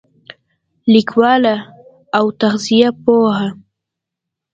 لیکواله 0.93 1.55
او 2.17 2.25
تغذیه 2.41 2.89
پوهه 3.03 3.47